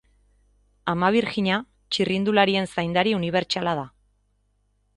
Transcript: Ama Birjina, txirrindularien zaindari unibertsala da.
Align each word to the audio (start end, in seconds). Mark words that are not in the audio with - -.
Ama 0.93 1.09
Birjina, 1.15 1.59
txirrindularien 1.97 2.67
zaindari 2.77 3.13
unibertsala 3.19 3.77
da. 3.83 3.87